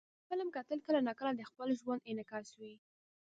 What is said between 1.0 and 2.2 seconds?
ناکله د خپل ژوند